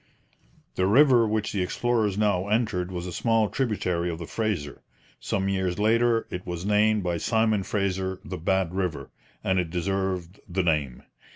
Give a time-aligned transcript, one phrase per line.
[0.77, 4.81] The river which the explorers now entered was a small tributary of the Fraser.
[5.19, 9.11] Some years later it was named by Simon Fraser the Bad River,
[9.43, 11.03] and it deserved the name.